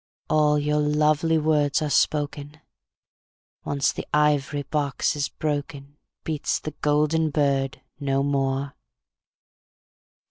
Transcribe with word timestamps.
All 0.31 0.57
your 0.57 0.79
lovely 0.79 1.37
words 1.37 1.79
are 1.83 1.89
spoken. 1.91 2.59
Once 3.63 3.91
the 3.91 4.07
ivory 4.11 4.63
box 4.63 5.15
is 5.15 5.29
broken, 5.29 5.95
Beats 6.23 6.57
the 6.59 6.71
golden 6.81 7.29
bird 7.29 7.81
no 7.99 8.23
more. 8.23 8.73